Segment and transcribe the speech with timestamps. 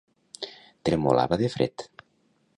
[0.89, 1.89] Tremolava de fred